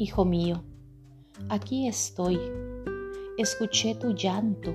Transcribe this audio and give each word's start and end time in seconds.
Hijo 0.00 0.24
mío, 0.24 0.64
aquí 1.50 1.86
estoy. 1.86 2.40
Escuché 3.36 3.94
tu 3.94 4.14
llanto, 4.14 4.74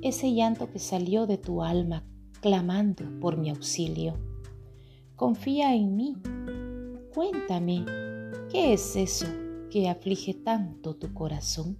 ese 0.00 0.32
llanto 0.32 0.70
que 0.70 0.78
salió 0.78 1.26
de 1.26 1.36
tu 1.36 1.62
alma 1.62 2.06
clamando 2.40 3.04
por 3.20 3.36
mi 3.36 3.50
auxilio. 3.50 4.14
Confía 5.14 5.74
en 5.74 5.94
mí. 5.94 6.16
Cuéntame, 7.12 7.84
¿qué 8.50 8.72
es 8.72 8.96
eso 8.96 9.26
que 9.70 9.90
aflige 9.90 10.32
tanto 10.32 10.96
tu 10.96 11.12
corazón? 11.12 11.76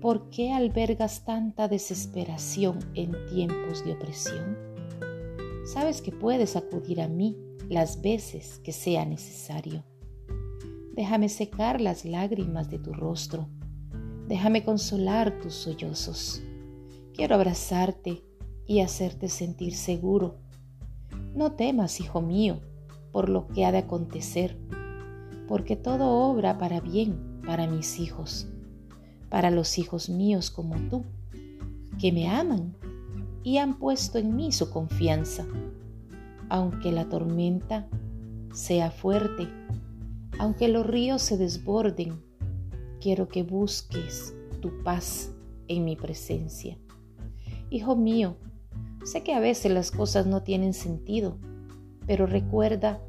¿Por 0.00 0.30
qué 0.30 0.54
albergas 0.54 1.26
tanta 1.26 1.68
desesperación 1.68 2.78
en 2.94 3.12
tiempos 3.26 3.84
de 3.84 3.92
opresión? 3.92 4.56
Sabes 5.66 6.00
que 6.00 6.12
puedes 6.12 6.56
acudir 6.56 7.02
a 7.02 7.08
mí 7.08 7.36
las 7.68 8.00
veces 8.00 8.58
que 8.60 8.72
sea 8.72 9.04
necesario. 9.04 9.84
Déjame 10.96 11.28
secar 11.28 11.80
las 11.80 12.04
lágrimas 12.04 12.68
de 12.68 12.78
tu 12.80 12.92
rostro. 12.92 13.46
Déjame 14.26 14.64
consolar 14.64 15.38
tus 15.38 15.54
sollozos. 15.54 16.42
Quiero 17.14 17.36
abrazarte 17.36 18.24
y 18.66 18.80
hacerte 18.80 19.28
sentir 19.28 19.74
seguro. 19.74 20.38
No 21.34 21.52
temas, 21.52 22.00
hijo 22.00 22.20
mío, 22.20 22.60
por 23.12 23.28
lo 23.28 23.46
que 23.46 23.64
ha 23.64 23.70
de 23.70 23.78
acontecer, 23.78 24.58
porque 25.46 25.76
todo 25.76 26.10
obra 26.10 26.58
para 26.58 26.80
bien 26.80 27.40
para 27.46 27.68
mis 27.68 28.00
hijos 28.00 28.48
para 29.28 29.50
los 29.50 29.78
hijos 29.78 30.08
míos 30.08 30.50
como 30.50 30.76
tú, 30.88 31.04
que 31.98 32.12
me 32.12 32.28
aman 32.28 32.74
y 33.42 33.58
han 33.58 33.78
puesto 33.78 34.18
en 34.18 34.36
mí 34.36 34.52
su 34.52 34.70
confianza. 34.70 35.44
Aunque 36.48 36.92
la 36.92 37.08
tormenta 37.08 37.88
sea 38.52 38.90
fuerte, 38.90 39.48
aunque 40.38 40.68
los 40.68 40.86
ríos 40.86 41.22
se 41.22 41.36
desborden, 41.36 42.22
quiero 43.00 43.28
que 43.28 43.42
busques 43.42 44.34
tu 44.60 44.82
paz 44.82 45.32
en 45.68 45.84
mi 45.84 45.96
presencia. 45.96 46.78
Hijo 47.70 47.96
mío, 47.96 48.36
sé 49.04 49.22
que 49.22 49.34
a 49.34 49.40
veces 49.40 49.72
las 49.72 49.90
cosas 49.90 50.26
no 50.26 50.42
tienen 50.42 50.74
sentido, 50.74 51.38
pero 52.06 52.26
recuerda 52.26 53.00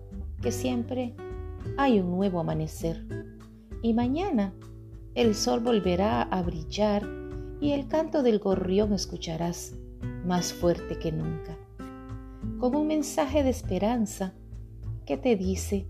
que 0.41 0.51
siempre 0.51 1.15
hay 1.77 1.99
un 1.99 2.11
nuevo 2.11 2.39
amanecer 2.39 3.05
y 3.81 3.93
mañana 3.93 4.53
el 5.15 5.35
sol 5.35 5.59
volverá 5.59 6.23
a 6.23 6.41
brillar 6.41 7.07
y 7.59 7.71
el 7.71 7.87
canto 7.87 8.23
del 8.23 8.39
gorrión 8.39 8.93
escucharás 8.93 9.75
más 10.25 10.53
fuerte 10.53 10.99
que 10.99 11.11
nunca, 11.11 11.57
como 12.59 12.81
un 12.81 12.87
mensaje 12.87 13.43
de 13.43 13.49
esperanza 13.49 14.33
que 15.05 15.17
te 15.17 15.35
dice 15.35 15.87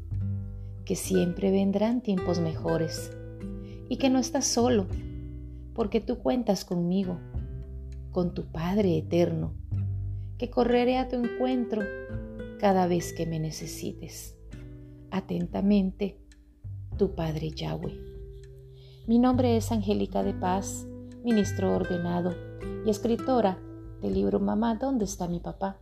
que 0.88 0.95
siempre 0.95 1.52
vendrán 1.52 1.99
tiempos 1.99 2.39
mejores 2.39 3.11
y 3.89 3.97
que 3.97 4.09
no 4.09 4.19
estás 4.19 4.47
solo, 4.47 4.88
porque 5.73 5.99
tú 5.99 6.19
cuentas 6.19 6.63
conmigo, 6.63 7.19
con 8.11 8.33
tu 8.33 8.45
Padre 8.45 8.97
eterno, 8.97 9.53
que 10.38 10.49
correré 10.49 10.97
a 10.97 11.09
tu 11.09 11.17
encuentro 11.17 11.81
cada 12.57 12.88
vez 12.88 13.11
que 13.11 13.25
me 13.25 13.38
necesites. 13.38 14.38
Atentamente, 15.11 16.21
tu 16.97 17.16
Padre 17.16 17.51
Yahweh. 17.51 17.99
Mi 19.07 19.19
nombre 19.19 19.57
es 19.57 19.73
Angélica 19.73 20.23
de 20.23 20.33
Paz, 20.33 20.88
ministro 21.22 21.75
ordenado 21.75 22.33
y 22.85 22.89
escritora 22.89 23.59
del 24.01 24.13
libro 24.13 24.39
Mamá, 24.39 24.75
¿dónde 24.75 25.03
está 25.03 25.27
mi 25.27 25.41
papá? 25.41 25.81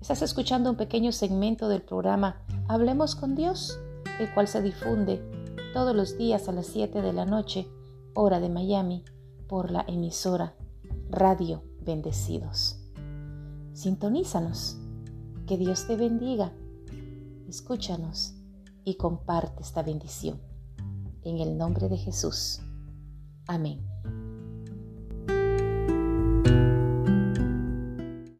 Estás 0.00 0.20
escuchando 0.20 0.68
un 0.68 0.76
pequeño 0.76 1.12
segmento 1.12 1.68
del 1.68 1.82
programa 1.82 2.42
Hablemos 2.66 3.14
con 3.14 3.36
Dios, 3.36 3.78
el 4.18 4.32
cual 4.32 4.48
se 4.48 4.62
difunde 4.62 5.22
todos 5.72 5.94
los 5.94 6.18
días 6.18 6.48
a 6.48 6.52
las 6.52 6.66
7 6.66 7.00
de 7.02 7.12
la 7.12 7.24
noche, 7.24 7.68
hora 8.14 8.40
de 8.40 8.48
Miami, 8.48 9.04
por 9.48 9.70
la 9.70 9.84
emisora 9.88 10.54
Radio 11.10 11.62
Bendecidos. 11.80 12.78
Sintonízanos. 13.72 14.78
Que 15.46 15.56
Dios 15.56 15.86
te 15.86 15.96
bendiga. 15.96 16.52
Escúchanos 17.48 18.34
y 18.84 18.94
comparte 18.94 19.62
esta 19.62 19.82
bendición. 19.82 20.40
En 21.22 21.38
el 21.38 21.58
nombre 21.58 21.88
de 21.88 21.96
Jesús. 21.96 22.60
Amén. 23.46 23.91